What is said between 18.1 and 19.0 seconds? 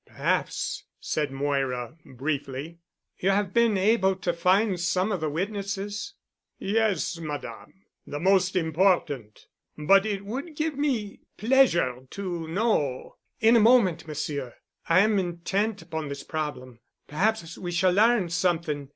something.